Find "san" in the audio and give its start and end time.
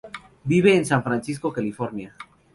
0.83-1.03